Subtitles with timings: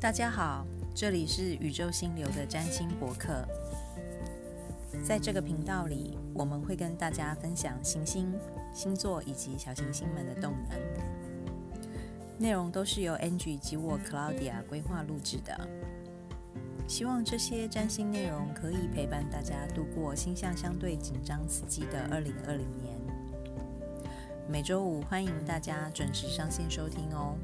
[0.00, 3.46] 大家好，这里是宇宙星流的占星博客。
[5.04, 8.32] 在这个频道里，我们会跟大家分享行星、
[8.72, 10.80] 星座以及小行星们的动能。
[12.38, 15.68] 内容都是由 Angie 及我 Claudia 规划录制的。
[16.88, 22.96] 希望这些占星内容可以陪伴大家度过星象相对紧张刺激的二零二零年。
[24.48, 27.36] 每周五欢迎大家准时上线收听哦。